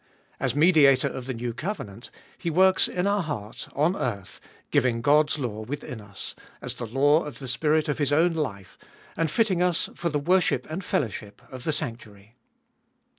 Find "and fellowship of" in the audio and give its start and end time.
10.71-11.65